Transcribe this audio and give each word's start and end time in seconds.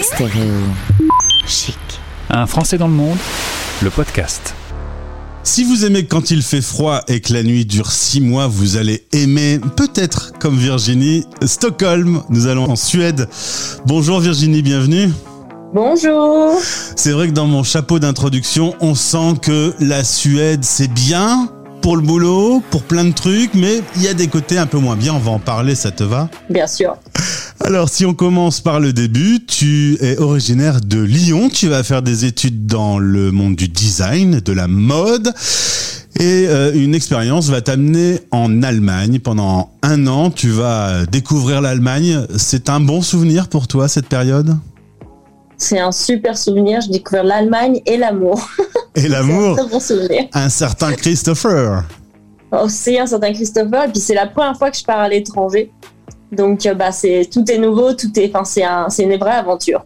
Stéréo 0.00 0.44
chic. 1.46 1.78
Un 2.30 2.46
Français 2.46 2.78
dans 2.78 2.88
le 2.88 2.94
monde, 2.94 3.18
le 3.82 3.90
podcast. 3.90 4.54
Si 5.42 5.64
vous 5.64 5.84
aimez 5.86 6.04
quand 6.04 6.30
il 6.30 6.42
fait 6.42 6.60
froid 6.60 7.00
et 7.08 7.20
que 7.20 7.32
la 7.32 7.42
nuit 7.42 7.64
dure 7.64 7.90
six 7.90 8.20
mois, 8.20 8.46
vous 8.48 8.76
allez 8.76 9.06
aimer, 9.12 9.60
peut-être 9.76 10.32
comme 10.38 10.56
Virginie, 10.58 11.24
Stockholm. 11.42 12.22
Nous 12.28 12.46
allons 12.46 12.70
en 12.70 12.76
Suède. 12.76 13.28
Bonjour 13.86 14.20
Virginie, 14.20 14.62
bienvenue. 14.62 15.10
Bonjour. 15.72 16.58
C'est 16.96 17.12
vrai 17.12 17.28
que 17.28 17.32
dans 17.32 17.46
mon 17.46 17.62
chapeau 17.62 17.98
d'introduction, 17.98 18.74
on 18.80 18.94
sent 18.94 19.34
que 19.40 19.74
la 19.80 20.04
Suède, 20.04 20.64
c'est 20.64 20.92
bien 20.92 21.48
pour 21.80 21.96
le 21.96 22.02
boulot, 22.02 22.62
pour 22.70 22.82
plein 22.82 23.04
de 23.04 23.12
trucs, 23.12 23.54
mais 23.54 23.80
il 23.96 24.02
y 24.02 24.08
a 24.08 24.14
des 24.14 24.28
côtés 24.28 24.58
un 24.58 24.66
peu 24.66 24.78
moins 24.78 24.96
bien. 24.96 25.14
On 25.14 25.18
va 25.18 25.30
en 25.30 25.38
parler, 25.38 25.74
ça 25.74 25.90
te 25.90 26.04
va? 26.04 26.28
Bien 26.50 26.66
sûr. 26.66 26.96
Alors, 27.68 27.90
si 27.90 28.06
on 28.06 28.14
commence 28.14 28.62
par 28.62 28.80
le 28.80 28.94
début, 28.94 29.44
tu 29.44 29.98
es 30.00 30.16
originaire 30.16 30.80
de 30.80 31.02
Lyon. 31.02 31.50
Tu 31.50 31.68
vas 31.68 31.82
faire 31.82 32.00
des 32.00 32.24
études 32.24 32.64
dans 32.64 32.98
le 32.98 33.30
monde 33.30 33.56
du 33.56 33.68
design, 33.68 34.40
de 34.40 34.52
la 34.54 34.66
mode. 34.68 35.34
Et 36.18 36.46
euh, 36.48 36.72
une 36.74 36.94
expérience 36.94 37.50
va 37.50 37.60
t'amener 37.60 38.20
en 38.30 38.62
Allemagne 38.62 39.18
pendant 39.18 39.68
un 39.82 40.06
an. 40.06 40.30
Tu 40.30 40.48
vas 40.48 41.04
découvrir 41.04 41.60
l'Allemagne. 41.60 42.26
C'est 42.38 42.70
un 42.70 42.80
bon 42.80 43.02
souvenir 43.02 43.48
pour 43.48 43.68
toi, 43.68 43.86
cette 43.86 44.08
période? 44.08 44.56
C'est 45.58 45.78
un 45.78 45.92
super 45.92 46.38
souvenir. 46.38 46.80
J'ai 46.80 46.92
découvert 46.92 47.24
l'Allemagne 47.24 47.82
et 47.84 47.98
l'amour. 47.98 48.48
Et 48.94 49.08
l'amour 49.08 49.56
C'est 49.58 49.64
un 49.64 49.68
bon 49.68 49.80
souvenir. 49.80 50.24
Un 50.32 50.48
certain 50.48 50.94
Christopher. 50.94 51.84
Aussi 52.50 52.98
un 52.98 53.04
certain 53.04 53.34
Christopher. 53.34 53.84
Et 53.84 53.92
puis 53.92 54.00
c'est 54.00 54.14
la 54.14 54.26
première 54.26 54.56
fois 54.56 54.70
que 54.70 54.78
je 54.78 54.84
pars 54.84 55.00
à 55.00 55.08
l'étranger. 55.10 55.70
Donc 56.32 56.66
euh, 56.66 56.74
bah 56.74 56.92
c'est 56.92 57.28
tout 57.32 57.50
est 57.50 57.58
nouveau, 57.58 57.94
tout 57.94 58.10
est, 58.18 58.30
enfin 58.34 58.44
c'est 58.44 58.64
un, 58.64 58.88
c'est 58.90 59.04
une 59.04 59.16
vraie 59.16 59.36
aventure. 59.36 59.84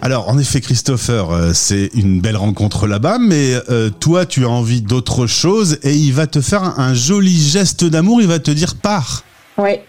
Alors, 0.00 0.28
en 0.28 0.38
effet, 0.38 0.60
Christopher, 0.60 1.30
euh, 1.30 1.50
c'est 1.52 1.90
une 1.94 2.20
belle 2.20 2.36
rencontre 2.36 2.86
là-bas, 2.86 3.18
mais 3.18 3.54
euh, 3.68 3.90
toi, 3.90 4.26
tu 4.26 4.44
as 4.44 4.48
envie 4.48 4.80
d'autre 4.80 5.26
chose 5.26 5.78
et 5.82 5.92
il 5.92 6.12
va 6.12 6.28
te 6.28 6.40
faire 6.40 6.78
un 6.78 6.94
joli 6.94 7.36
geste 7.36 7.84
d'amour, 7.84 8.20
il 8.20 8.28
va 8.28 8.38
te 8.38 8.52
dire 8.52 8.76
pars. 8.80 9.24
Ouais. 9.56 9.84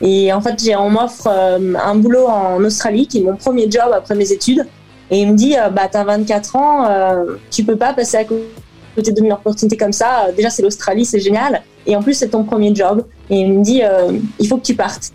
Et 0.00 0.32
en 0.32 0.40
fait, 0.40 0.56
on 0.78 0.90
m'offre 0.90 1.26
euh, 1.26 1.74
un 1.74 1.94
boulot 1.96 2.26
en 2.26 2.62
Australie, 2.62 3.08
qui 3.08 3.18
est 3.18 3.22
mon 3.22 3.34
premier 3.34 3.68
job 3.68 3.90
après 3.92 4.14
mes 4.14 4.30
études. 4.30 4.64
Et 5.10 5.18
il 5.18 5.32
me 5.32 5.36
dit, 5.36 5.56
euh, 5.58 5.70
bah, 5.70 5.88
t'as 5.90 6.04
24 6.04 6.56
ans, 6.56 7.24
tu 7.50 7.64
peux 7.64 7.76
pas 7.76 7.92
passer 7.94 8.18
à 8.18 8.24
côté 8.24 9.12
d'une 9.12 9.32
opportunité 9.32 9.76
comme 9.76 9.92
ça. 9.92 10.28
Déjà, 10.36 10.50
c'est 10.50 10.62
l'Australie, 10.62 11.04
c'est 11.04 11.20
génial. 11.20 11.62
Et 11.86 11.96
en 11.96 12.02
plus, 12.02 12.14
c'est 12.14 12.28
ton 12.28 12.44
premier 12.44 12.74
job. 12.74 13.04
Et 13.30 13.36
il 13.40 13.52
me 13.52 13.62
dit, 13.62 13.82
euh, 13.82 14.18
il 14.38 14.46
faut 14.46 14.56
que 14.56 14.64
tu 14.64 14.74
partes. 14.74 15.12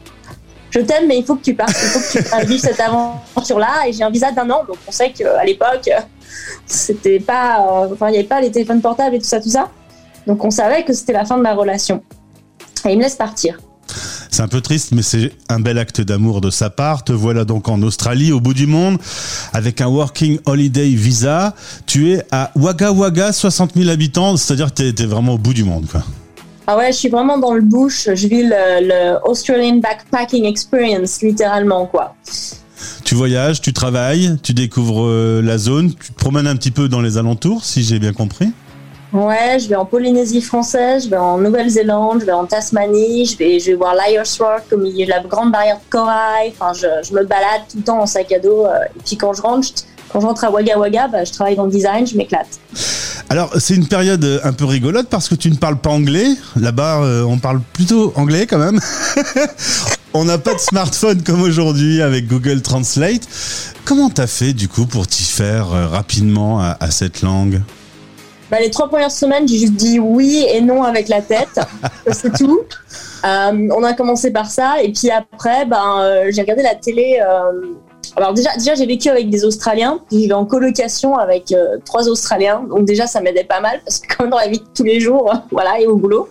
Je 0.69 0.79
t'aime, 0.79 1.07
mais 1.07 1.17
il 1.17 1.25
faut 1.25 1.35
que 1.35 1.43
tu 1.43 1.53
partes. 1.53 1.75
Il 1.81 1.87
faut 1.87 1.99
que 1.99 2.23
tu 2.23 2.23
fasses 2.23 2.45
vivre 2.45 2.61
cette 2.61 2.79
aventure-là. 2.79 3.87
Et 3.87 3.93
j'ai 3.93 4.03
un 4.03 4.09
visa 4.09 4.31
d'un 4.31 4.49
an. 4.49 4.63
Donc, 4.67 4.77
on 4.87 4.91
sait 4.91 5.11
qu'à 5.11 5.43
l'époque, 5.45 5.89
c'était 6.65 7.19
pas, 7.19 7.87
euh, 7.89 7.95
il 8.01 8.11
n'y 8.11 8.17
avait 8.17 8.23
pas 8.27 8.41
les 8.41 8.51
téléphones 8.51 8.81
portables 8.81 9.15
et 9.15 9.19
tout 9.19 9.25
ça, 9.25 9.39
tout 9.39 9.49
ça. 9.49 9.69
Donc, 10.25 10.43
on 10.43 10.51
savait 10.51 10.83
que 10.83 10.93
c'était 10.93 11.13
la 11.13 11.25
fin 11.25 11.37
de 11.37 11.43
la 11.43 11.53
relation. 11.53 12.03
Et 12.85 12.91
il 12.91 12.97
me 12.97 13.03
laisse 13.03 13.15
partir. 13.15 13.57
C'est 14.29 14.41
un 14.41 14.47
peu 14.47 14.61
triste, 14.61 14.91
mais 14.91 15.01
c'est 15.01 15.31
un 15.49 15.59
bel 15.59 15.77
acte 15.77 16.01
d'amour 16.01 16.41
de 16.41 16.49
sa 16.49 16.69
part. 16.69 17.03
Te 17.03 17.13
voilà 17.13 17.45
donc 17.45 17.69
en 17.69 17.81
Australie, 17.81 18.31
au 18.31 18.39
bout 18.39 18.53
du 18.53 18.67
monde, 18.67 18.97
avec 19.53 19.81
un 19.81 19.87
Working 19.87 20.39
Holiday 20.45 20.89
Visa. 20.89 21.55
Tu 21.85 22.11
es 22.11 22.23
à 22.31 22.51
Wagga 22.55 22.91
Wagga, 22.91 23.31
60 23.31 23.73
000 23.75 23.89
habitants, 23.89 24.35
c'est-à-dire 24.37 24.67
que 24.67 24.73
t'es, 24.73 24.93
t'es 24.93 25.05
vraiment 25.05 25.33
au 25.33 25.37
bout 25.37 25.53
du 25.53 25.63
monde, 25.63 25.87
quoi. 25.89 26.03
Ah 26.67 26.77
ouais, 26.77 26.91
je 26.91 26.97
suis 26.97 27.09
vraiment 27.09 27.37
dans 27.37 27.53
le 27.53 27.61
bush. 27.61 28.09
Je 28.13 28.27
vis 28.27 28.43
le, 28.43 28.81
le 28.81 29.17
Australian 29.25 29.77
Backpacking 29.77 30.45
Experience, 30.45 31.21
littéralement, 31.21 31.85
quoi. 31.85 32.15
Tu 33.05 33.15
voyages, 33.15 33.61
tu 33.61 33.71
travailles, 33.73 34.37
tu 34.43 34.53
découvres 34.53 35.05
euh, 35.05 35.41
la 35.41 35.57
zone, 35.57 35.93
tu 35.95 36.11
te 36.11 36.17
promènes 36.19 36.45
un 36.47 36.55
petit 36.57 36.71
peu 36.71 36.89
dans 36.89 36.99
les 37.01 37.17
alentours, 37.17 37.63
si 37.63 37.83
j'ai 37.83 37.99
bien 37.99 38.11
compris. 38.13 38.51
Ouais, 39.13 39.57
je 39.59 39.69
vais 39.69 39.75
en 39.75 39.85
Polynésie 39.85 40.41
française, 40.41 41.05
je 41.05 41.09
vais 41.09 41.17
en 41.17 41.37
Nouvelle-Zélande, 41.37 42.19
je 42.19 42.25
vais 42.25 42.33
en 42.33 42.45
Tasmanie, 42.45 43.25
je 43.25 43.37
vais, 43.37 43.57
je 43.59 43.67
vais 43.67 43.73
voir 43.75 43.95
l'Irish 43.95 44.37
Rock 44.39 44.63
au 44.73 44.77
milieu 44.77 45.05
de 45.05 45.09
la 45.09 45.21
grande 45.21 45.53
barrière 45.53 45.77
de 45.77 45.89
corail. 45.89 46.51
Enfin, 46.59 46.73
je, 46.73 46.87
je 47.07 47.13
me 47.13 47.23
balade 47.23 47.61
tout 47.71 47.77
le 47.77 47.83
temps 47.83 48.01
en 48.01 48.05
sac 48.05 48.29
à 48.33 48.39
dos. 48.39 48.65
euh, 48.65 48.75
et 48.97 48.99
puis 49.05 49.15
quand 49.15 49.33
je 49.33 49.41
rentre, 49.41 49.65
je- 49.67 49.83
quand 50.11 50.19
je 50.19 50.25
rentre 50.25 50.43
à 50.43 50.49
Wagga 50.51 50.77
Wagga, 50.77 51.07
bah, 51.07 51.23
je 51.23 51.31
travaille 51.31 51.55
dans 51.55 51.63
le 51.65 51.71
design, 51.71 52.05
je 52.05 52.17
m'éclate. 52.17 52.59
Alors, 53.29 53.51
c'est 53.59 53.75
une 53.75 53.87
période 53.87 54.23
euh, 54.23 54.39
un 54.43 54.53
peu 54.53 54.63
rigolote 54.65 55.07
parce 55.09 55.27
que 55.27 55.35
tu 55.35 55.51
ne 55.51 55.55
parles 55.57 55.77
pas 55.77 55.89
anglais. 55.89 56.27
Là-bas, 56.55 57.01
euh, 57.03 57.23
on 57.23 57.37
parle 57.39 57.59
plutôt 57.73 58.13
anglais 58.15 58.47
quand 58.47 58.57
même. 58.57 58.79
on 60.13 60.23
n'a 60.23 60.37
pas 60.37 60.53
de 60.53 60.59
smartphone 60.59 61.21
comme 61.23 61.41
aujourd'hui 61.41 62.01
avec 62.01 62.27
Google 62.27 62.61
Translate. 62.61 63.27
Comment 63.83 64.09
t'as 64.09 64.27
fait 64.27 64.53
du 64.53 64.69
coup 64.69 64.85
pour 64.85 65.07
t'y 65.07 65.23
faire 65.23 65.73
euh, 65.73 65.87
rapidement 65.87 66.61
à, 66.61 66.77
à 66.79 66.89
cette 66.89 67.21
langue? 67.21 67.61
Bah, 68.49 68.61
les 68.61 68.71
trois 68.71 68.87
premières 68.87 69.11
semaines, 69.11 69.45
j'ai 69.45 69.57
juste 69.59 69.73
dit 69.73 69.99
oui 69.99 70.45
et 70.49 70.61
non 70.61 70.83
avec 70.83 71.09
la 71.09 71.21
tête. 71.21 71.59
C'est 72.13 72.31
tout. 72.33 72.61
Euh, 73.25 73.67
on 73.75 73.83
a 73.83 73.93
commencé 73.93 74.31
par 74.31 74.49
ça. 74.49 74.75
Et 74.81 74.93
puis 74.93 75.09
après, 75.11 75.65
ben, 75.65 75.99
euh, 75.99 76.31
j'ai 76.33 76.41
regardé 76.41 76.63
la 76.63 76.75
télé. 76.75 77.19
euh, 77.21 77.73
alors 78.15 78.33
déjà, 78.33 78.55
déjà 78.57 78.75
j'ai 78.75 78.85
vécu 78.85 79.09
avec 79.09 79.29
des 79.29 79.45
Australiens. 79.45 79.99
Puis 80.07 80.17
je 80.17 80.21
vivais 80.23 80.33
en 80.33 80.45
colocation 80.45 81.15
avec 81.15 81.51
euh, 81.51 81.77
trois 81.85 82.07
Australiens. 82.07 82.63
Donc 82.69 82.85
déjà, 82.85 83.07
ça 83.07 83.21
m'aidait 83.21 83.43
pas 83.43 83.59
mal 83.59 83.81
parce 83.83 83.99
que 83.99 84.07
quand 84.07 84.23
même 84.23 84.31
dans 84.31 84.37
la 84.37 84.47
vie 84.47 84.59
de 84.59 84.65
tous 84.75 84.83
les 84.83 84.99
jours, 84.99 85.33
voilà, 85.51 85.79
et 85.79 85.87
au 85.87 85.95
boulot. 85.95 86.29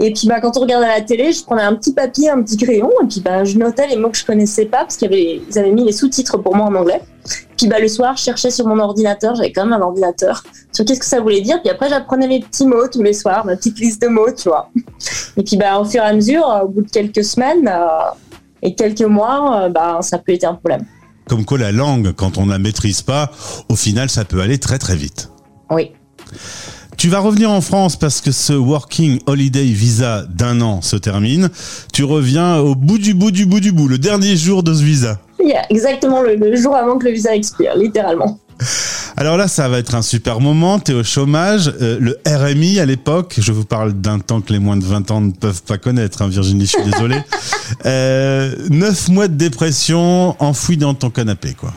Et 0.00 0.12
puis 0.12 0.26
bah, 0.26 0.40
quand 0.40 0.56
on 0.56 0.60
regardait 0.60 0.88
la 0.88 1.00
télé, 1.00 1.32
je 1.32 1.44
prenais 1.44 1.62
un 1.62 1.74
petit 1.74 1.92
papier, 1.92 2.30
un 2.30 2.42
petit 2.42 2.56
crayon. 2.56 2.90
Et 3.02 3.06
puis 3.06 3.20
bah, 3.20 3.44
je 3.44 3.56
notais 3.58 3.86
les 3.86 3.96
mots 3.96 4.10
que 4.10 4.16
je 4.16 4.26
connaissais 4.26 4.66
pas 4.66 4.78
parce 4.78 4.96
qu'ils 4.96 5.40
avaient, 5.56 5.70
mis 5.70 5.84
les 5.84 5.92
sous-titres 5.92 6.38
pour 6.38 6.56
moi 6.56 6.66
en 6.66 6.74
anglais. 6.74 7.00
Puis 7.56 7.68
bah, 7.68 7.78
le 7.78 7.88
soir, 7.88 8.16
je 8.16 8.22
cherchais 8.22 8.50
sur 8.50 8.66
mon 8.66 8.78
ordinateur. 8.78 9.34
J'avais 9.34 9.52
quand 9.52 9.64
même 9.64 9.80
un 9.80 9.84
ordinateur 9.84 10.42
sur 10.72 10.84
qu'est-ce 10.84 11.00
que 11.00 11.06
ça 11.06 11.20
voulait 11.20 11.40
dire. 11.40 11.60
Puis 11.60 11.70
après, 11.70 11.88
j'apprenais 11.88 12.26
les 12.26 12.40
petits 12.40 12.66
mots 12.66 12.88
tous 12.88 13.02
les 13.02 13.12
soirs, 13.12 13.44
ma 13.46 13.56
petite 13.56 13.78
liste 13.78 14.02
de 14.02 14.08
mots, 14.08 14.32
tu 14.32 14.48
vois. 14.48 14.70
Et 15.36 15.42
puis, 15.42 15.56
bah, 15.56 15.78
au 15.78 15.84
fur 15.84 16.02
et 16.02 16.06
à 16.06 16.12
mesure, 16.12 16.50
euh, 16.50 16.62
au 16.62 16.68
bout 16.68 16.82
de 16.82 16.90
quelques 16.90 17.24
semaines 17.24 17.68
euh, 17.68 18.10
et 18.62 18.74
quelques 18.74 19.02
mois, 19.02 19.68
bah, 19.68 19.98
ça 20.02 20.18
peut 20.18 20.32
être 20.32 20.44
un 20.44 20.54
problème. 20.54 20.84
Comme 21.32 21.46
quoi 21.46 21.56
la 21.56 21.72
langue, 21.72 22.12
quand 22.12 22.36
on 22.36 22.44
ne 22.44 22.50
la 22.50 22.58
maîtrise 22.58 23.00
pas, 23.00 23.32
au 23.70 23.74
final, 23.74 24.10
ça 24.10 24.26
peut 24.26 24.42
aller 24.42 24.58
très 24.58 24.78
très 24.78 24.94
vite. 24.94 25.30
Oui. 25.70 25.92
Tu 26.98 27.08
vas 27.08 27.20
revenir 27.20 27.50
en 27.50 27.62
France 27.62 27.96
parce 27.96 28.20
que 28.20 28.30
ce 28.32 28.52
Working 28.52 29.18
Holiday 29.24 29.64
Visa 29.64 30.26
d'un 30.28 30.60
an 30.60 30.82
se 30.82 30.96
termine. 30.96 31.48
Tu 31.90 32.04
reviens 32.04 32.58
au 32.58 32.74
bout 32.74 32.98
du 32.98 33.14
bout 33.14 33.30
du 33.30 33.46
bout 33.46 33.60
du 33.60 33.72
bout, 33.72 33.88
le 33.88 33.96
dernier 33.96 34.36
jour 34.36 34.62
de 34.62 34.74
ce 34.74 34.82
visa. 34.82 35.20
Il 35.42 35.48
y 35.48 35.54
a 35.54 35.64
exactement 35.70 36.20
le, 36.20 36.36
le 36.36 36.54
jour 36.54 36.76
avant 36.76 36.98
que 36.98 37.06
le 37.06 37.12
visa 37.12 37.34
expire, 37.34 37.76
littéralement. 37.76 38.38
Alors 39.22 39.36
là, 39.36 39.46
ça 39.46 39.68
va 39.68 39.78
être 39.78 39.94
un 39.94 40.02
super 40.02 40.40
moment. 40.40 40.80
Tu 40.80 40.90
es 40.90 40.94
au 40.96 41.04
chômage. 41.04 41.72
Euh, 41.80 41.96
le 42.00 42.18
RMI 42.26 42.80
à 42.80 42.86
l'époque, 42.86 43.36
je 43.38 43.52
vous 43.52 43.64
parle 43.64 43.92
d'un 43.92 44.18
temps 44.18 44.40
que 44.40 44.52
les 44.52 44.58
moins 44.58 44.76
de 44.76 44.82
20 44.84 45.12
ans 45.12 45.20
ne 45.20 45.30
peuvent 45.30 45.62
pas 45.62 45.78
connaître, 45.78 46.22
hein, 46.22 46.28
Virginie, 46.28 46.66
je 46.66 46.70
suis 46.72 46.90
désolé. 46.90 47.18
Euh, 47.86 48.54
Neuf 48.68 49.08
mois 49.08 49.28
de 49.28 49.34
dépression 49.34 50.34
enfoui 50.40 50.76
dans 50.76 50.92
ton 50.94 51.08
canapé, 51.08 51.54
quoi. 51.54 51.72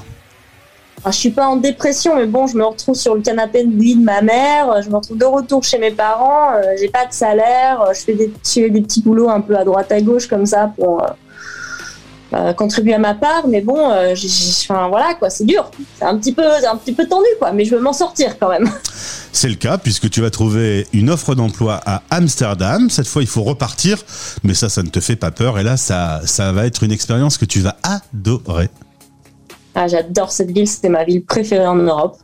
Alors, 1.03 1.13
je 1.13 1.17
suis 1.19 1.29
pas 1.29 1.45
en 1.45 1.55
dépression, 1.57 2.15
mais 2.15 2.25
bon, 2.25 2.47
je 2.47 2.57
me 2.57 2.63
retrouve 2.65 2.95
sur 2.95 3.13
le 3.13 3.21
canapé 3.21 3.63
de 3.63 3.71
lit 3.71 3.95
de 3.95 4.03
ma 4.03 4.21
mère. 4.23 4.71
euh, 4.71 4.81
Je 4.83 4.89
me 4.89 4.95
retrouve 4.95 5.17
de 5.19 5.25
retour 5.25 5.63
chez 5.63 5.77
mes 5.77 5.91
parents. 5.91 6.51
euh, 6.55 6.61
J'ai 6.81 6.89
pas 6.89 7.05
de 7.05 7.13
salaire. 7.13 7.79
euh, 7.81 7.93
Je 7.93 7.99
fais 8.01 8.13
des, 8.15 8.33
je 8.43 8.49
fais 8.51 8.69
des 8.71 8.81
petits 8.81 9.01
boulots 9.03 9.29
un 9.29 9.39
peu 9.41 9.55
à 9.55 9.63
droite 9.63 9.91
à 9.91 10.01
gauche 10.01 10.25
comme 10.27 10.47
ça 10.47 10.71
pour 10.75 11.05
euh, 12.33 12.53
contribuer 12.53 12.93
à 12.93 12.99
ma 12.99 13.13
part. 13.13 13.47
Mais 13.47 13.61
bon, 13.61 13.91
euh, 13.91 14.13
enfin 14.63 14.87
voilà 14.87 15.13
quoi, 15.13 15.29
c'est 15.29 15.45
dur. 15.45 15.69
C'est 15.97 16.05
un 16.05 16.17
petit 16.17 16.33
peu, 16.33 16.43
un 16.43 16.75
petit 16.77 16.93
peu 16.93 17.07
tendu 17.07 17.27
quoi, 17.39 17.51
mais 17.51 17.65
je 17.65 17.75
veux 17.75 17.81
m'en 17.81 17.93
sortir 17.93 18.37
quand 18.39 18.49
même. 18.49 18.69
C'est 19.31 19.49
le 19.49 19.55
cas 19.55 19.77
puisque 19.77 20.09
tu 20.09 20.21
vas 20.21 20.29
trouver 20.29 20.87
une 20.93 21.09
offre 21.09 21.35
d'emploi 21.35 21.81
à 21.85 22.03
Amsterdam. 22.09 22.89
Cette 22.89 23.07
fois, 23.07 23.21
il 23.21 23.27
faut 23.27 23.43
repartir, 23.43 24.01
mais 24.43 24.53
ça, 24.53 24.69
ça 24.69 24.81
ne 24.81 24.87
te 24.87 25.01
fait 25.01 25.17
pas 25.17 25.29
peur. 25.29 25.59
Et 25.59 25.63
là, 25.63 25.75
ça, 25.75 26.21
ça 26.23 26.53
va 26.53 26.65
être 26.65 26.83
une 26.83 26.91
expérience 26.93 27.37
que 27.37 27.43
tu 27.43 27.59
vas 27.59 27.75
adorer. 27.83 28.69
Ah, 29.75 29.89
J'adore 29.89 30.31
cette 30.31 30.51
ville, 30.51 30.69
c'était 30.69 30.87
ma 30.87 31.03
ville 31.03 31.21
préférée 31.21 31.67
en 31.67 31.75
Europe. 31.75 32.17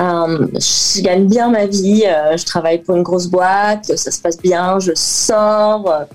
Euh, 0.00 0.46
je 0.54 1.00
gagne 1.00 1.26
bien 1.26 1.50
ma 1.50 1.66
vie, 1.66 2.04
euh, 2.06 2.36
je 2.36 2.44
travaille 2.44 2.82
pour 2.82 2.94
une 2.94 3.02
grosse 3.02 3.26
boîte, 3.26 3.96
ça 3.96 4.10
se 4.10 4.20
passe 4.20 4.36
bien, 4.36 4.78
je 4.78 4.92
sors, 4.94 6.06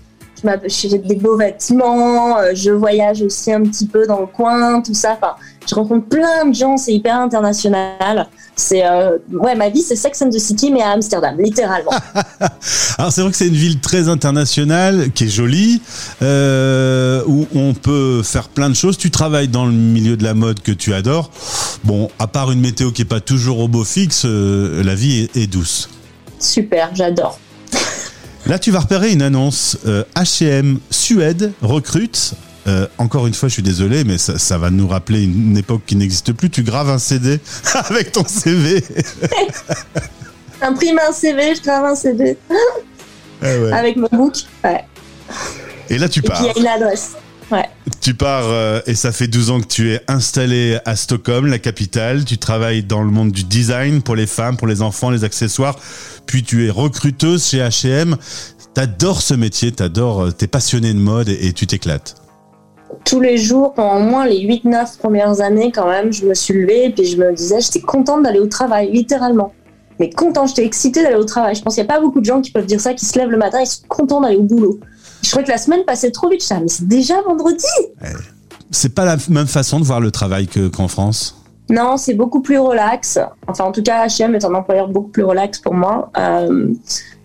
je 0.43 0.97
des 0.97 1.15
beaux 1.15 1.37
vêtements, 1.37 2.37
euh, 2.37 2.51
je 2.53 2.71
voyage 2.71 3.21
aussi 3.21 3.51
un 3.51 3.61
petit 3.61 3.87
peu 3.87 4.05
dans 4.05 4.21
le 4.21 4.27
coin, 4.27 4.81
tout 4.81 4.93
ça. 4.93 5.13
Enfin, 5.13 5.35
je 5.67 5.75
rencontre 5.75 6.07
plein 6.07 6.45
de 6.45 6.53
gens, 6.53 6.77
c'est 6.77 6.93
hyper 6.93 7.15
international. 7.15 8.27
C'est 8.55 8.85
euh, 8.85 9.17
ouais, 9.31 9.55
ma 9.55 9.69
vie, 9.69 9.81
c'est 9.81 9.95
Sex 9.95 10.21
and 10.21 10.29
the 10.29 10.37
City, 10.37 10.71
mais 10.71 10.81
à 10.81 10.91
Amsterdam, 10.91 11.35
littéralement. 11.39 11.91
Alors 12.97 13.11
c'est 13.11 13.21
vrai 13.21 13.31
que 13.31 13.37
c'est 13.37 13.47
une 13.47 13.55
ville 13.55 13.79
très 13.79 14.09
internationale, 14.09 15.11
qui 15.11 15.23
est 15.23 15.29
jolie, 15.29 15.81
euh, 16.21 17.23
où 17.27 17.47
on 17.55 17.73
peut 17.73 18.21
faire 18.23 18.49
plein 18.49 18.69
de 18.69 18.75
choses. 18.75 18.97
Tu 18.97 19.09
travailles 19.09 19.47
dans 19.47 19.65
le 19.65 19.71
milieu 19.71 20.17
de 20.17 20.23
la 20.23 20.33
mode 20.33 20.61
que 20.61 20.71
tu 20.71 20.93
adores. 20.93 21.31
Bon, 21.83 22.09
à 22.19 22.27
part 22.27 22.51
une 22.51 22.61
météo 22.61 22.91
qui 22.91 23.01
est 23.01 23.05
pas 23.05 23.21
toujours 23.21 23.59
au 23.59 23.67
beau 23.67 23.83
fixe, 23.83 24.23
euh, 24.25 24.83
la 24.83 24.95
vie 24.95 25.21
est, 25.21 25.37
est 25.37 25.47
douce. 25.47 25.89
Super, 26.39 26.89
j'adore. 26.93 27.39
Là, 28.45 28.59
tu 28.59 28.71
vas 28.71 28.79
repérer 28.79 29.11
une 29.13 29.21
annonce. 29.21 29.77
H&M 30.15 30.79
Suède 30.89 31.53
recrute 31.61 32.33
Euh, 32.65 32.87
encore 32.97 33.27
une 33.27 33.33
fois, 33.33 33.49
je 33.49 33.53
suis 33.55 33.61
désolé, 33.61 34.05
mais 34.05 34.17
ça, 34.17 34.39
ça 34.39 34.57
va 34.57 34.69
nous 34.69 34.87
rappeler 34.87 35.23
une 35.25 35.57
époque 35.57 35.81
qui 35.85 35.97
n'existe 35.97 36.31
plus. 36.31 36.49
Tu 36.49 36.63
graves 36.63 36.89
un 36.89 36.97
CD 36.97 37.41
avec 37.89 38.13
ton 38.13 38.23
CV. 38.25 38.81
Imprime 40.61 40.97
un 41.05 41.11
CV, 41.11 41.55
je 41.55 41.61
grave 41.61 41.83
un 41.83 41.95
CD 41.95 42.37
Ah 42.49 42.55
ouais. 43.41 43.71
avec 43.73 43.97
mon 43.97 44.07
book. 44.13 44.35
Ouais. 44.63 44.85
Et 45.89 45.97
là, 45.97 46.07
tu 46.07 46.19
Et 46.19 46.21
pars. 46.21 46.41
il 46.41 46.45
y 46.45 46.49
a 46.49 46.59
une 46.77 46.83
adresse. 46.83 47.11
Ouais. 47.53 47.69
Tu 48.01 48.15
pars 48.15 48.45
euh, 48.45 48.81
et 48.87 48.95
ça 48.95 49.11
fait 49.11 49.27
12 49.27 49.51
ans 49.51 49.61
que 49.61 49.67
tu 49.67 49.93
es 49.93 50.01
installé 50.07 50.79
à 50.85 50.95
Stockholm, 50.95 51.45
la 51.45 51.59
capitale. 51.59 52.25
Tu 52.25 52.39
travailles 52.39 52.81
dans 52.81 53.03
le 53.03 53.11
monde 53.11 53.31
du 53.31 53.43
design 53.43 54.01
pour 54.01 54.15
les 54.15 54.25
femmes, 54.25 54.57
pour 54.57 54.65
les 54.65 54.81
enfants, 54.81 55.11
les 55.11 55.23
accessoires. 55.23 55.77
Puis 56.25 56.41
tu 56.41 56.65
es 56.65 56.71
recruteuse 56.71 57.45
chez 57.45 57.59
H&M. 57.59 58.17
T'adores 58.73 59.21
ce 59.21 59.35
métier, 59.35 59.71
t'adores, 59.71 60.23
euh, 60.23 60.31
t'es 60.31 60.47
passionné 60.47 60.93
de 60.95 60.99
mode 60.99 61.29
et, 61.29 61.47
et 61.47 61.53
tu 61.53 61.67
t'éclates. 61.67 62.15
tous 63.05 63.19
les 63.19 63.37
jours, 63.37 63.73
pendant 63.75 63.97
au 63.97 64.09
moins 64.09 64.25
les 64.25 64.47
8-9 64.47 64.97
premières 64.97 65.41
années, 65.41 65.71
quand 65.71 65.87
même, 65.87 66.11
je 66.11 66.25
me 66.25 66.33
suis 66.33 66.55
levée 66.55 66.85
et 66.85 66.89
puis 66.89 67.05
je 67.05 67.17
me 67.17 67.33
disais, 67.35 67.61
j'étais 67.61 67.81
contente 67.81 68.23
d'aller 68.23 68.39
au 68.39 68.47
travail, 68.47 68.91
littéralement. 68.91 69.53
Mais 69.99 70.09
contente, 70.09 70.49
j'étais 70.49 70.65
excitée 70.65 71.03
d'aller 71.03 71.15
au 71.15 71.23
travail. 71.23 71.55
Je 71.55 71.61
pense 71.61 71.75
qu'il 71.75 71.83
n'y 71.83 71.89
a 71.89 71.93
pas 71.93 72.01
beaucoup 72.01 72.19
de 72.19 72.25
gens 72.25 72.41
qui 72.41 72.51
peuvent 72.51 72.65
dire 72.65 72.79
ça, 72.81 72.93
qui 72.93 73.05
se 73.05 73.17
lèvent 73.17 73.29
le 73.29 73.37
matin, 73.37 73.59
ils 73.61 73.67
sont 73.67 73.83
contents 73.87 74.21
d'aller 74.21 74.37
au 74.37 74.43
boulot. 74.43 74.79
Je 75.21 75.29
trouvais 75.29 75.45
que 75.45 75.51
la 75.51 75.57
semaine 75.57 75.83
passait 75.85 76.11
trop 76.11 76.29
vite. 76.29 76.45
Je 76.47 76.53
mais 76.55 76.67
c'est 76.67 76.87
déjà 76.87 77.21
vendredi 77.21 77.65
C'est 78.71 78.93
pas 78.93 79.05
la 79.05 79.17
même 79.29 79.47
façon 79.47 79.79
de 79.79 79.85
voir 79.85 79.99
le 80.01 80.11
travail 80.11 80.47
que- 80.47 80.67
qu'en 80.67 80.87
France? 80.87 81.39
Non, 81.69 81.95
c'est 81.97 82.13
beaucoup 82.13 82.41
plus 82.41 82.57
relax. 82.57 83.19
Enfin, 83.47 83.63
en 83.65 83.71
tout 83.71 83.81
cas, 83.83 84.05
H&M 84.05 84.35
est 84.35 84.43
un 84.43 84.53
employeur 84.53 84.89
beaucoup 84.89 85.09
plus 85.09 85.23
relax 85.23 85.59
pour 85.59 85.73
moi. 85.73 86.11
Euh, 86.17 86.73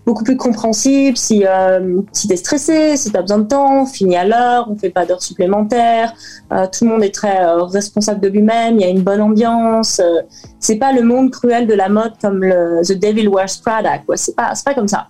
beaucoup 0.08 0.24
plus 0.24 0.38
compréhensible. 0.38 1.18
Si, 1.18 1.44
euh, 1.46 2.00
si 2.12 2.28
tu 2.28 2.32
es 2.32 2.36
stressé, 2.38 2.96
si 2.96 3.10
tu 3.10 3.16
as 3.18 3.20
besoin 3.20 3.40
de 3.40 3.44
temps, 3.46 3.82
on 3.82 3.86
finit 3.86 4.16
à 4.16 4.24
l'heure, 4.24 4.66
on 4.70 4.74
fait 4.74 4.88
pas 4.88 5.04
d'heures 5.04 5.22
supplémentaires. 5.22 6.14
Euh, 6.50 6.66
tout 6.66 6.86
le 6.86 6.90
monde 6.90 7.04
est 7.04 7.14
très 7.14 7.44
euh, 7.44 7.64
responsable 7.64 8.20
de 8.20 8.28
lui-même. 8.28 8.76
Il 8.76 8.80
y 8.80 8.84
a 8.84 8.88
une 8.88 9.02
bonne 9.02 9.20
ambiance. 9.20 10.00
Euh, 10.00 10.22
c'est 10.60 10.76
pas 10.76 10.92
le 10.92 11.02
monde 11.02 11.30
cruel 11.30 11.66
de 11.66 11.74
la 11.74 11.90
mode 11.90 12.12
comme 12.22 12.42
le 12.42 12.80
The 12.86 12.98
Devil 12.98 13.28
Wears 13.28 13.60
Prada. 13.62 13.98
Quoi. 13.98 14.16
C'est 14.16 14.34
pas, 14.34 14.54
c'est 14.54 14.64
pas 14.64 14.72
comme 14.72 14.88
ça. 14.88 15.08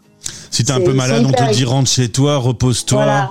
Si 0.50 0.64
t'es 0.64 0.72
un 0.72 0.80
peu 0.80 0.92
malade, 0.92 1.24
on 1.24 1.30
te 1.30 1.52
dit 1.52 1.64
rentre 1.64 1.88
chez 1.88 2.08
toi, 2.08 2.36
repose-toi. 2.38 3.04
Voilà. 3.04 3.30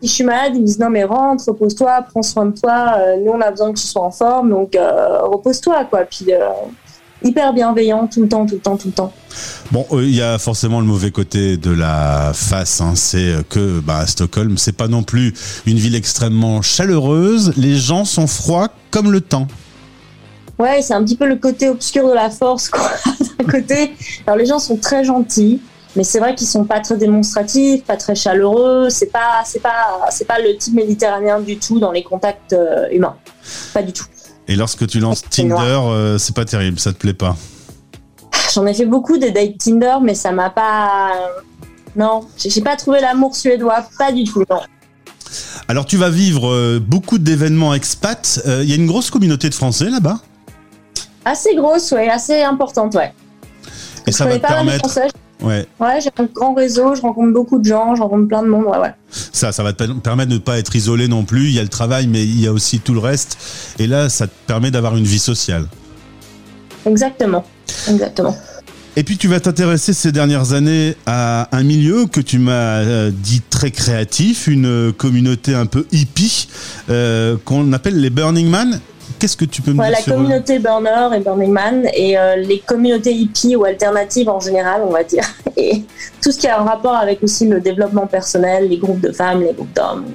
Si 0.00 0.08
je 0.08 0.14
suis 0.14 0.24
malade, 0.24 0.52
ils 0.54 0.60
me 0.60 0.66
disent 0.66 0.78
non 0.78 0.90
mais 0.90 1.02
rentre, 1.02 1.42
repose-toi, 1.48 2.06
prends 2.08 2.22
soin 2.22 2.46
de 2.46 2.58
toi. 2.58 2.96
Nous 3.22 3.32
on 3.32 3.40
a 3.40 3.50
besoin 3.50 3.72
que 3.72 3.78
tu 3.78 3.86
sois 3.86 4.04
en 4.04 4.12
forme, 4.12 4.50
donc 4.50 4.74
repose-toi 4.74 5.84
quoi. 5.90 6.04
Puis 6.04 6.26
hyper 7.22 7.52
bienveillant 7.52 8.06
tout 8.06 8.22
le 8.22 8.28
temps, 8.28 8.46
tout 8.46 8.54
le 8.54 8.60
temps, 8.60 8.76
tout 8.76 8.88
le 8.88 8.92
temps. 8.94 9.12
Bon, 9.72 9.86
euh, 9.92 10.04
il 10.04 10.14
y 10.14 10.22
a 10.22 10.38
forcément 10.38 10.80
le 10.80 10.86
mauvais 10.86 11.10
côté 11.10 11.56
de 11.56 11.70
la 11.70 12.32
face. 12.34 12.80
hein. 12.80 12.92
C'est 12.96 13.34
que 13.48 13.80
bah, 13.80 14.06
Stockholm, 14.06 14.58
c'est 14.58 14.72
pas 14.76 14.88
non 14.88 15.02
plus 15.02 15.34
une 15.66 15.78
ville 15.78 15.94
extrêmement 15.94 16.62
chaleureuse. 16.62 17.52
Les 17.56 17.76
gens 17.76 18.04
sont 18.04 18.26
froids 18.26 18.68
comme 18.90 19.12
le 19.12 19.20
temps. 19.20 19.46
Ouais, 20.58 20.82
c'est 20.82 20.92
un 20.94 21.02
petit 21.02 21.16
peu 21.16 21.26
le 21.26 21.36
côté 21.36 21.68
obscur 21.70 22.06
de 22.06 22.12
la 22.12 22.28
force 22.28 22.68
quoi. 22.68 22.90
D'un 23.38 23.46
côté, 23.46 23.92
alors 24.26 24.36
les 24.36 24.44
gens 24.44 24.58
sont 24.58 24.76
très 24.76 25.04
gentils, 25.04 25.58
mais 25.96 26.04
c'est 26.04 26.18
vrai 26.18 26.34
qu'ils 26.34 26.46
sont 26.46 26.64
pas 26.64 26.80
très 26.80 26.98
démonstratifs, 26.98 27.82
pas 27.84 27.96
très 27.96 28.14
chaleureux. 28.14 28.90
C'est 28.90 29.06
pas, 29.10 29.40
c'est 29.46 29.60
pas, 29.62 30.06
c'est 30.10 30.26
pas 30.26 30.38
le 30.38 30.54
type 30.58 30.74
méditerranéen 30.74 31.40
du 31.40 31.56
tout 31.56 31.80
dans 31.80 31.92
les 31.92 32.02
contacts 32.02 32.52
euh, 32.52 32.86
humains. 32.92 33.16
Pas 33.72 33.82
du 33.82 33.94
tout. 33.94 34.04
Et 34.50 34.56
lorsque 34.56 34.84
tu 34.88 34.98
lances 34.98 35.22
Tinder, 35.22 35.54
euh, 35.54 36.18
c'est 36.18 36.34
pas 36.34 36.44
terrible, 36.44 36.80
ça 36.80 36.92
te 36.92 36.98
plaît 36.98 37.14
pas. 37.14 37.36
J'en 38.52 38.66
ai 38.66 38.74
fait 38.74 38.84
beaucoup 38.84 39.16
des 39.16 39.30
dates 39.30 39.58
Tinder, 39.58 39.98
mais 40.02 40.16
ça 40.16 40.32
m'a 40.32 40.50
pas. 40.50 41.12
Non, 41.94 42.26
j'ai 42.36 42.60
pas 42.60 42.74
trouvé 42.74 43.00
l'amour 43.00 43.36
suédois, 43.36 43.84
pas 43.96 44.10
du 44.10 44.24
tout. 44.24 44.44
Non. 44.50 44.60
Alors 45.68 45.86
tu 45.86 45.96
vas 45.96 46.10
vivre 46.10 46.50
euh, 46.50 46.80
beaucoup 46.84 47.18
d'événements 47.18 47.74
expats. 47.74 48.40
Euh, 48.44 48.64
Il 48.64 48.68
y 48.68 48.72
a 48.72 48.76
une 48.76 48.88
grosse 48.88 49.08
communauté 49.08 49.48
de 49.48 49.54
Français 49.54 49.88
là-bas? 49.88 50.18
Assez 51.24 51.54
grosse, 51.54 51.92
ouais, 51.92 52.08
assez 52.08 52.42
importante, 52.42 52.96
ouais. 52.96 53.14
Et 54.04 54.10
ça 54.10 54.26
va 54.26 54.36
te 54.36 54.44
permettre. 54.44 54.90
Français. 54.90 55.08
Ouais, 55.42 55.66
Ouais, 55.78 56.00
j'ai 56.02 56.10
un 56.18 56.24
grand 56.24 56.54
réseau, 56.54 56.94
je 56.94 57.00
rencontre 57.00 57.32
beaucoup 57.32 57.58
de 57.58 57.64
gens, 57.64 57.94
je 57.94 58.02
rencontre 58.02 58.28
plein 58.28 58.42
de 58.42 58.48
monde, 58.48 58.66
ouais, 58.66 58.78
ouais. 58.78 58.92
ça, 59.10 59.52
ça 59.52 59.62
va 59.62 59.72
te 59.72 59.84
permettre 59.84 60.28
de 60.28 60.34
ne 60.34 60.38
pas 60.40 60.58
être 60.58 60.74
isolé 60.76 61.08
non 61.08 61.24
plus. 61.24 61.46
Il 61.46 61.54
y 61.54 61.58
a 61.58 61.62
le 61.62 61.68
travail, 61.68 62.06
mais 62.06 62.22
il 62.24 62.40
y 62.40 62.46
a 62.46 62.52
aussi 62.52 62.80
tout 62.80 62.92
le 62.92 63.00
reste. 63.00 63.38
Et 63.78 63.86
là, 63.86 64.08
ça 64.08 64.26
te 64.26 64.32
permet 64.46 64.70
d'avoir 64.70 64.96
une 64.96 65.04
vie 65.04 65.18
sociale. 65.18 65.66
Exactement. 66.86 67.44
Exactement. 67.88 68.36
Et 68.96 69.04
puis 69.04 69.16
tu 69.16 69.28
vas 69.28 69.38
t'intéresser 69.38 69.92
ces 69.92 70.10
dernières 70.10 70.52
années 70.52 70.96
à 71.06 71.48
un 71.56 71.62
milieu 71.62 72.06
que 72.06 72.20
tu 72.20 72.38
m'as 72.38 72.80
euh, 72.80 73.10
dit 73.12 73.40
très 73.40 73.70
créatif, 73.70 74.48
une 74.48 74.92
communauté 74.92 75.54
un 75.54 75.66
peu 75.66 75.86
hippie 75.92 76.48
euh, 76.90 77.36
qu'on 77.44 77.72
appelle 77.72 78.00
les 78.00 78.10
Burning 78.10 78.48
Man. 78.48 78.80
Qu'est-ce 79.20 79.36
que 79.36 79.44
tu 79.44 79.60
peux 79.60 79.72
me 79.72 79.82
dire 79.82 79.90
la 79.90 80.00
sur 80.00 80.14
eux 80.14 80.16
communauté 80.16 80.58
Burner 80.58 81.10
et 81.14 81.20
Burning 81.20 81.52
Man 81.52 81.86
et 81.92 82.18
euh, 82.18 82.36
les 82.36 82.58
communautés 82.60 83.12
hippies 83.12 83.54
ou 83.54 83.64
alternatives 83.64 84.30
en 84.30 84.40
général, 84.40 84.80
on 84.82 84.90
va 84.90 85.04
dire. 85.04 85.24
Et 85.58 85.84
tout 86.22 86.32
ce 86.32 86.38
qui 86.38 86.46
a 86.46 86.58
un 86.58 86.64
rapport 86.64 86.94
avec 86.94 87.22
aussi 87.22 87.46
le 87.46 87.60
développement 87.60 88.06
personnel, 88.06 88.70
les 88.70 88.78
groupes 88.78 89.00
de 89.00 89.12
femmes, 89.12 89.42
les 89.42 89.52
groupes 89.52 89.74
d'hommes. 89.74 90.06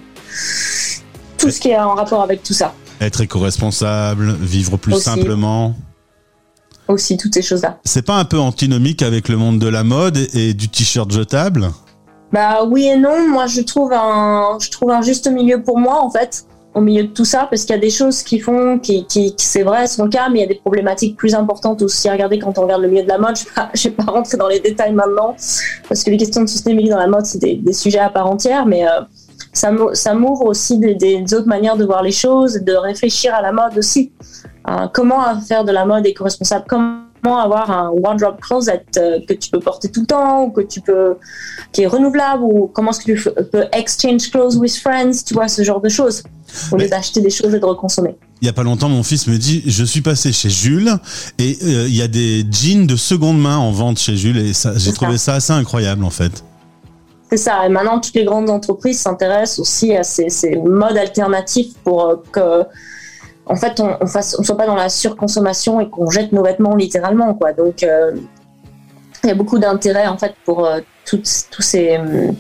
Tout 1.38 1.52
ce 1.52 1.60
qui 1.60 1.70
est 1.70 1.78
en 1.78 1.94
rapport 1.94 2.24
avec 2.24 2.42
tout 2.42 2.54
ça. 2.54 2.74
Être 3.00 3.22
éco-responsable, 3.22 4.34
vivre 4.42 4.78
plus 4.78 4.96
Aussi. 4.96 5.04
simplement. 5.04 5.76
Aussi, 6.88 7.16
toutes 7.18 7.36
ces 7.36 7.44
choses-là. 7.44 7.78
C'est 7.86 8.06
pas 8.06 8.16
un 8.16 8.26
peu 8.26 8.40
antinomique 8.40 9.04
avec 9.04 9.30
le 9.30 9.38
monde 9.38 9.60
de 9.60 9.68
la 9.68 9.84
mode 9.84 10.18
et, 10.18 10.50
et 10.50 10.54
du 10.56 10.68
t-shirt 10.68 11.12
jetable? 11.12 11.70
Bah 12.32 12.64
oui 12.66 12.88
et 12.88 12.98
non. 12.98 13.30
Moi, 13.30 13.46
je 13.46 13.62
trouve 13.62 13.94
un, 13.94 14.58
je 14.60 14.72
trouve 14.72 14.90
un 14.90 15.04
juste 15.04 15.28
milieu 15.28 15.62
pour 15.62 15.78
moi, 15.78 16.02
en 16.02 16.10
fait, 16.10 16.48
au 16.76 16.82
milieu 16.82 17.04
de 17.04 17.08
tout 17.08 17.24
ça, 17.24 17.48
parce 17.50 17.64
qu'il 17.64 17.74
y 17.74 17.78
a 17.78 17.82
des 17.82 17.90
choses 17.90 18.22
qui 18.22 18.40
font, 18.40 18.78
qui, 18.78 19.06
qui, 19.06 19.34
qui, 19.34 19.46
c'est 19.46 19.64
vrai, 19.64 19.88
sont 19.88 20.10
cas, 20.10 20.28
mais 20.30 20.40
il 20.40 20.42
y 20.42 20.46
a 20.46 20.48
des 20.48 20.60
problématiques 20.60 21.16
plus 21.16 21.34
importantes 21.34 21.82
aussi 21.82 22.10
à 22.10 22.12
regarder 22.12 22.38
quand 22.38 22.58
on 22.60 22.64
regarde 22.64 22.82
le 22.82 22.90
milieu 22.90 23.04
de 23.04 23.08
la 23.08 23.18
mode. 23.18 23.38
Je 23.38 23.46
je 23.74 23.90
vais 23.90 23.96
pas 23.96 24.12
rentrer 24.12 24.38
dans 24.38 24.50
les 24.50 24.60
détails 24.60 24.94
maintenant, 24.94 25.36
parce 25.88 26.04
que 26.04 26.12
les 26.12 26.18
questions 26.18 26.42
de 26.42 26.50
sustainabilité 26.50 26.94
dans 26.94 27.00
la 27.00 27.08
mode, 27.08 27.26
c'est 27.26 27.40
des, 27.40 27.74
sujets 27.74 28.00
à 28.00 28.10
part 28.10 28.28
entière, 28.28 28.66
mais 28.66 28.86
euh, 28.86 29.02
ça 29.54 29.72
m'ou- 29.72 29.94
ça 29.94 30.14
m'ouvre 30.14 30.46
aussi 30.46 30.78
des, 30.78 31.24
autres 31.34 31.48
manières 31.48 31.78
de 31.78 31.86
voir 31.86 32.04
les 32.04 32.12
choses, 32.12 32.56
de 32.56 32.74
réfléchir 32.74 33.34
à 33.34 33.42
la 33.42 33.54
mode 33.54 33.78
aussi. 33.78 34.12
Euh, 34.70 34.88
comment 34.94 35.40
faire 35.40 35.64
de 35.64 35.72
la 35.72 35.86
mode 35.86 36.06
éco-responsable? 36.06 36.66
Avoir 37.34 37.72
un 37.72 37.90
wardrobe 37.90 38.40
closet 38.40 38.86
euh, 38.98 39.20
que 39.28 39.34
tu 39.34 39.50
peux 39.50 39.60
porter 39.60 39.90
tout 39.90 40.02
le 40.02 40.06
temps 40.08 40.44
ou 40.44 40.52
que 40.52 40.62
tu 40.62 40.82
peux 40.82 41.16
qui 41.72 41.82
est 41.82 41.88
renouvelable 41.88 42.44
ou 42.44 42.68
comment 42.68 42.92
est-ce 42.92 43.00
que 43.00 43.12
tu 43.14 43.30
peux 43.52 43.66
exchange 43.72 44.30
clothes 44.32 44.56
with 44.56 44.78
friends, 44.78 45.24
tu 45.26 45.34
vois 45.34 45.48
ce 45.48 45.64
genre 45.64 45.82
de 45.82 45.90
choses 45.90 46.24
au 46.72 46.78
lieu 46.78 46.88
d'acheter 46.88 47.22
des 47.22 47.30
choses 47.30 47.54
et 47.54 47.60
de 47.60 47.66
reconsommer. 47.66 48.16
Il 48.42 48.46
y 48.46 48.50
a 48.50 48.54
pas 48.54 48.64
longtemps, 48.64 48.90
mon 48.90 49.04
fils 49.04 49.28
me 49.28 49.38
dit, 49.38 49.64
je 49.66 49.84
suis 49.84 50.02
passé 50.02 50.32
chez 50.32 50.50
Jules 50.50 50.94
et 51.40 51.58
euh, 51.64 51.88
il 51.88 51.96
y 51.96 52.02
a 52.02 52.08
des 52.08 52.46
jeans 52.50 52.86
de 52.86 52.96
seconde 52.96 53.42
main 53.42 53.58
en 53.58 53.72
vente 53.72 53.98
chez 53.98 54.16
Jules 54.16 54.38
et 54.38 54.52
j'ai 54.76 54.94
trouvé 54.94 55.18
ça 55.18 55.36
assez 55.36 55.54
incroyable 55.54 56.04
en 56.04 56.10
fait. 56.10 56.44
C'est 57.30 57.38
ça. 57.38 57.66
Et 57.66 57.70
maintenant, 57.70 58.00
toutes 58.00 58.14
les 58.14 58.24
grandes 58.24 58.50
entreprises 58.50 59.00
s'intéressent 59.00 59.60
aussi 59.60 59.96
à 59.96 60.04
ces, 60.04 60.30
ces 60.30 60.56
modes 60.58 60.98
alternatifs 60.98 61.74
pour 61.84 62.06
euh, 62.06 62.16
que, 62.32 62.64
en 63.46 63.56
fait, 63.56 63.80
on, 63.80 63.96
on 64.02 64.08
fasse, 64.08 64.36
on 64.40 64.44
soit 64.44 64.58
pas 64.58 64.66
dans 64.68 64.76
la 64.76 64.90
surconsommation 64.90 65.80
et 65.80 65.90
qu'on 65.90 66.10
jette 66.10 66.32
nos 66.32 66.44
vêtements 66.44 66.76
littéralement, 66.76 67.34
quoi. 67.34 67.54
Donc, 67.54 67.84
euh, 67.84 68.12
il 69.24 69.28
y 69.30 69.32
a 69.32 69.36
beaucoup 69.36 69.58
d'intérêt 69.60 70.08
en 70.08 70.18
fait 70.18 70.34
pour 70.46 70.66
euh, 70.66 70.80
toutes, 71.06 71.30
tous 71.52 71.62
ces, 71.62 71.98
euh, 71.98 72.32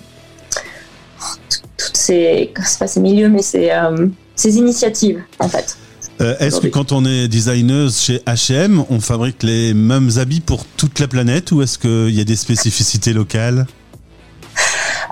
tout- 1.49 1.67
toutes 1.77 1.97
ces, 1.97 2.53
c'est 2.63 2.79
pas 2.79 2.87
ces 2.87 2.99
milieux, 2.99 3.29
mais 3.29 3.41
ces, 3.41 3.69
euh, 3.71 4.07
ces 4.35 4.57
initiatives, 4.57 5.21
en 5.39 5.47
fait. 5.49 5.77
Euh, 6.21 6.35
Est-ce 6.39 6.61
que 6.61 6.67
quand 6.67 6.91
on 6.93 7.03
est 7.03 7.27
designeuse 7.27 7.99
chez 7.99 8.19
H&M, 8.25 8.83
on 8.89 8.99
fabrique 9.01 9.43
les 9.43 9.73
mêmes 9.73 10.09
habits 10.17 10.39
pour 10.39 10.63
toute 10.77 10.99
la 10.99 11.07
planète 11.09 11.51
ou 11.51 11.61
est-ce 11.61 11.77
qu'il 11.77 12.15
y 12.15 12.21
a 12.21 12.23
des 12.23 12.37
spécificités 12.37 13.11
locales? 13.11 13.67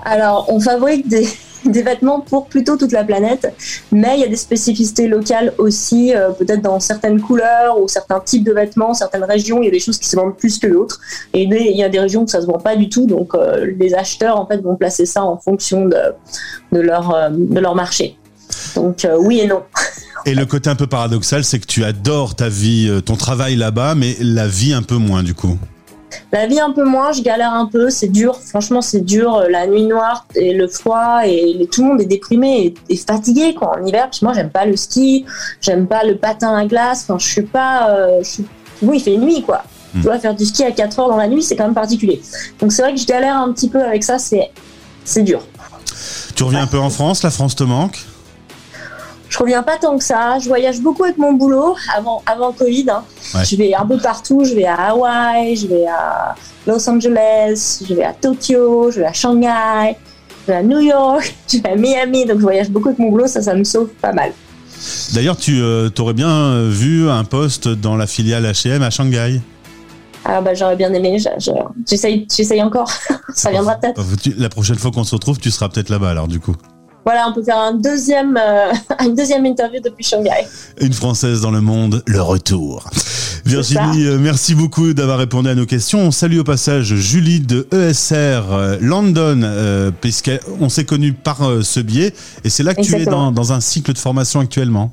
Alors, 0.06 0.46
on 0.50 0.60
fabrique 0.60 1.06
des, 1.08 1.28
des 1.70 1.82
vêtements 1.82 2.20
pour 2.20 2.46
plutôt 2.46 2.76
toute 2.76 2.92
la 2.92 3.04
planète, 3.04 3.52
mais 3.92 4.14
il 4.16 4.20
y 4.20 4.24
a 4.24 4.28
des 4.28 4.36
spécificités 4.36 5.08
locales 5.08 5.52
aussi, 5.58 6.14
euh, 6.14 6.30
peut-être 6.30 6.62
dans 6.62 6.80
certaines 6.80 7.20
couleurs 7.20 7.80
ou 7.80 7.88
certains 7.88 8.20
types 8.20 8.44
de 8.44 8.52
vêtements, 8.52 8.94
certaines 8.94 9.24
régions, 9.24 9.62
il 9.62 9.66
y 9.66 9.68
a 9.68 9.72
des 9.72 9.80
choses 9.80 9.98
qui 9.98 10.08
se 10.08 10.16
vendent 10.16 10.36
plus 10.36 10.58
que 10.58 10.66
d'autres, 10.66 11.00
et 11.32 11.42
il 11.42 11.76
y 11.76 11.82
a 11.82 11.88
des 11.88 12.00
régions 12.00 12.22
où 12.22 12.28
ça 12.28 12.40
se 12.40 12.46
vend 12.46 12.58
pas 12.58 12.76
du 12.76 12.88
tout, 12.88 13.06
donc 13.06 13.34
euh, 13.34 13.72
les 13.78 13.94
acheteurs 13.94 14.38
en 14.38 14.46
fait 14.46 14.58
vont 14.58 14.76
placer 14.76 15.06
ça 15.06 15.24
en 15.24 15.38
fonction 15.38 15.86
de, 15.86 16.80
leur, 16.80 17.14
euh, 17.14 17.28
de 17.30 17.60
leur 17.60 17.74
marché. 17.74 18.16
Donc 18.74 19.06
oui 19.20 19.40
et 19.40 19.46
non. 19.46 19.62
Et 20.26 20.34
le 20.34 20.46
côté 20.46 20.70
un 20.70 20.74
peu 20.74 20.86
paradoxal, 20.86 21.44
c'est 21.44 21.58
que 21.58 21.66
tu 21.66 21.84
adores 21.84 22.34
ta 22.34 22.48
vie, 22.48 22.90
ton 23.04 23.14
travail 23.14 23.56
là-bas, 23.56 23.94
mais 23.94 24.16
la 24.20 24.48
vie 24.48 24.72
un 24.72 24.82
peu 24.82 24.96
moins 24.96 25.22
du 25.22 25.34
coup. 25.34 25.58
La 26.32 26.46
vie 26.46 26.60
un 26.60 26.72
peu 26.72 26.84
moins, 26.84 27.12
je 27.12 27.22
galère 27.22 27.52
un 27.52 27.66
peu, 27.66 27.90
c'est 27.90 28.08
dur, 28.08 28.40
franchement 28.40 28.80
c'est 28.80 29.00
dur, 29.00 29.34
euh, 29.34 29.48
la 29.48 29.66
nuit 29.66 29.84
noire 29.84 30.26
et 30.34 30.52
le 30.54 30.68
froid 30.68 31.20
et 31.26 31.68
tout 31.72 31.82
le 31.82 31.88
monde 31.88 32.00
est 32.00 32.06
déprimé 32.06 32.74
et, 32.88 32.94
et 32.94 32.96
fatigué 32.96 33.54
quoi 33.54 33.78
en 33.78 33.84
hiver. 33.84 34.08
Puis 34.10 34.20
moi 34.22 34.32
j'aime 34.34 34.50
pas 34.50 34.64
le 34.64 34.76
ski, 34.76 35.24
j'aime 35.60 35.86
pas 35.86 36.04
le 36.04 36.16
patin 36.16 36.54
à 36.54 36.66
glace, 36.66 37.06
enfin 37.08 37.18
je 37.18 37.26
suis 37.26 37.42
pas, 37.42 37.90
euh, 37.90 38.18
je 38.22 38.28
suis... 38.28 38.44
oui 38.82 38.98
il 38.98 39.02
fait 39.02 39.16
nuit 39.16 39.42
quoi. 39.42 39.62
Hmm. 39.94 40.00
Tu 40.00 40.06
vois 40.06 40.18
faire 40.18 40.34
du 40.34 40.44
ski 40.44 40.64
à 40.64 40.72
4 40.72 40.98
heures 40.98 41.08
dans 41.08 41.16
la 41.16 41.28
nuit 41.28 41.42
c'est 41.42 41.56
quand 41.56 41.64
même 41.64 41.74
particulier. 41.74 42.20
Donc 42.60 42.72
c'est 42.72 42.82
vrai 42.82 42.94
que 42.94 43.00
je 43.00 43.06
galère 43.06 43.36
un 43.36 43.52
petit 43.52 43.68
peu 43.68 43.82
avec 43.82 44.04
ça, 44.04 44.18
c'est 44.18 44.50
c'est 45.04 45.22
dur. 45.22 45.42
Tu 46.34 46.42
reviens 46.42 46.62
un 46.62 46.66
peu 46.66 46.78
en 46.78 46.90
France, 46.90 47.22
la 47.22 47.30
France 47.30 47.54
te 47.54 47.64
manque? 47.64 48.04
Je 49.34 49.38
reviens 49.40 49.64
pas 49.64 49.78
tant 49.78 49.98
que 49.98 50.04
ça. 50.04 50.38
Je 50.38 50.46
voyage 50.46 50.80
beaucoup 50.80 51.02
avec 51.04 51.18
mon 51.18 51.32
boulot 51.32 51.74
avant, 51.96 52.22
avant 52.24 52.52
Covid. 52.52 52.86
hein. 52.88 53.02
Ouais. 53.34 53.44
Je 53.44 53.56
vais 53.56 53.74
un 53.74 53.84
peu 53.84 53.98
partout. 53.98 54.44
Je 54.44 54.54
vais 54.54 54.64
à 54.64 54.76
Hawaï, 54.90 55.56
je 55.56 55.66
vais 55.66 55.86
à 55.86 56.36
Los 56.68 56.88
Angeles, 56.88 57.82
je 57.86 57.94
vais 57.94 58.04
à 58.04 58.12
Tokyo, 58.12 58.92
je 58.92 59.00
vais 59.00 59.06
à 59.06 59.12
Shanghai, 59.12 59.96
je 60.46 60.52
vais 60.52 60.58
à 60.58 60.62
New 60.62 60.78
York, 60.78 61.34
je 61.52 61.58
vais 61.58 61.70
à 61.70 61.74
Miami. 61.74 62.26
Donc 62.26 62.36
je 62.38 62.42
voyage 62.42 62.70
beaucoup 62.70 62.88
avec 62.88 63.00
mon 63.00 63.10
boulot. 63.10 63.26
Ça, 63.26 63.42
ça 63.42 63.54
me 63.54 63.64
sauve 63.64 63.88
pas 64.00 64.12
mal. 64.12 64.32
D'ailleurs, 65.14 65.36
tu 65.36 65.60
euh, 65.60 65.88
aurais 65.98 66.12
bien 66.14 66.28
euh, 66.30 66.68
vu 66.70 67.08
un 67.10 67.24
poste 67.24 67.66
dans 67.68 67.96
la 67.96 68.06
filiale 68.06 68.44
H&M 68.44 68.82
à 68.82 68.90
Shanghai? 68.90 69.40
Alors 70.26 70.42
bah, 70.42 70.54
j'aurais 70.54 70.76
bien 70.76 70.92
aimé. 70.94 71.18
je- 71.18 71.28
je- 71.38 71.50
J'essaye, 71.88 72.26
j'essaye 72.34 72.62
encore. 72.62 72.90
ça 73.34 73.50
viendra 73.50 73.74
peut-être. 73.74 74.00
La 74.38 74.48
prochaine 74.48 74.76
fois 74.78 74.90
qu'on 74.92 75.04
se 75.04 75.14
retrouve, 75.14 75.38
tu 75.38 75.50
seras 75.50 75.68
peut-être 75.68 75.88
là-bas 75.90 76.10
alors 76.10 76.28
du 76.28 76.38
coup. 76.40 76.54
Voilà, 77.04 77.28
on 77.28 77.34
peut 77.34 77.42
faire 77.42 77.58
un 77.58 77.74
deuxième, 77.74 78.38
euh, 78.40 78.72
une 79.04 79.14
deuxième 79.14 79.44
interview 79.44 79.80
depuis 79.80 80.04
Shanghai. 80.04 80.46
Une 80.80 80.92
Française 80.92 81.42
dans 81.42 81.50
le 81.50 81.60
monde, 81.60 82.02
le 82.06 82.22
retour. 82.22 82.88
Virginie, 83.44 84.06
euh, 84.06 84.18
merci 84.18 84.54
beaucoup 84.54 84.94
d'avoir 84.94 85.18
répondu 85.18 85.50
à 85.50 85.54
nos 85.54 85.66
questions. 85.66 85.98
On 85.98 86.10
salue 86.10 86.38
au 86.38 86.44
passage 86.44 86.94
Julie 86.94 87.40
de 87.40 87.68
ESR 87.72 88.50
euh, 88.50 88.78
London, 88.80 89.42
euh, 89.44 89.90
puisqu'on 90.00 90.70
s'est 90.70 90.86
connus 90.86 91.12
par 91.12 91.42
euh, 91.42 91.60
ce 91.60 91.80
biais. 91.80 92.14
Et 92.42 92.48
c'est 92.48 92.62
là 92.62 92.74
que 92.74 92.80
tu 92.80 92.94
es 92.94 93.04
dans, 93.04 93.32
dans 93.32 93.52
un 93.52 93.60
cycle 93.60 93.92
de 93.92 93.98
formation 93.98 94.40
actuellement. 94.40 94.92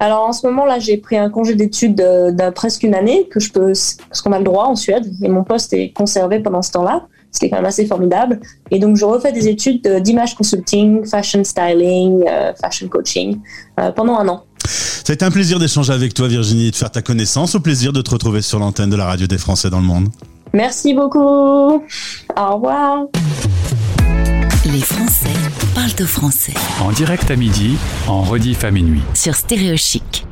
Alors 0.00 0.22
en 0.22 0.32
ce 0.32 0.46
moment 0.46 0.64
là, 0.64 0.78
j'ai 0.78 0.96
pris 0.96 1.18
un 1.18 1.28
congé 1.28 1.56
d'études 1.56 1.96
d'un 1.96 2.52
presque 2.52 2.84
une 2.84 2.94
année 2.94 3.28
que 3.30 3.40
je 3.40 3.52
peux, 3.52 3.72
parce 4.08 4.22
qu'on 4.22 4.32
a 4.32 4.38
le 4.38 4.44
droit 4.44 4.64
en 4.64 4.76
Suède, 4.76 5.04
et 5.22 5.28
mon 5.28 5.44
poste 5.44 5.72
est 5.72 5.92
conservé 5.92 6.40
pendant 6.40 6.62
ce 6.62 6.70
temps-là, 6.70 7.06
ce 7.32 7.38
qui 7.40 7.46
est 7.46 7.50
quand 7.50 7.56
même 7.56 7.64
assez 7.66 7.86
formidable. 7.86 8.40
Et 8.70 8.78
donc 8.78 8.96
je 8.96 9.04
refais 9.04 9.32
des 9.32 9.48
études 9.48 9.82
de- 9.82 9.98
d'image 9.98 10.34
consulting, 10.34 11.04
fashion 11.06 11.44
styling, 11.44 12.24
euh, 12.28 12.52
fashion 12.60 12.88
coaching 12.88 13.38
euh, 13.80 13.90
pendant 13.92 14.18
un 14.18 14.28
an. 14.28 14.44
Ça 14.64 15.12
a 15.12 15.14
été 15.14 15.24
un 15.24 15.30
plaisir 15.30 15.58
d'échanger 15.58 15.92
avec 15.92 16.12
toi 16.14 16.28
Virginie 16.28 16.68
et 16.68 16.70
de 16.70 16.76
faire 16.76 16.90
ta 16.90 17.00
connaissance. 17.02 17.54
Au 17.54 17.60
plaisir 17.60 17.92
de 17.92 18.02
te 18.02 18.10
retrouver 18.10 18.42
sur 18.42 18.58
l'antenne 18.58 18.90
de 18.90 18.96
la 18.96 19.06
radio 19.06 19.26
des 19.26 19.38
Français 19.38 19.70
dans 19.70 19.80
le 19.80 19.86
monde. 19.86 20.08
Merci 20.52 20.94
beaucoup. 20.94 21.18
Au 21.20 21.80
revoir. 22.54 23.04
Les 24.64 24.80
Français 24.80 25.30
parlent 25.74 25.88
au 26.02 26.06
français 26.06 26.52
En 26.82 26.90
direct 26.92 27.30
à 27.30 27.36
midi, 27.36 27.76
en 28.06 28.22
rediff 28.22 28.64
à 28.64 28.70
minuit. 28.70 29.00
sur 29.14 29.34
Stéréo 29.34 29.76
Chic. 29.76 30.26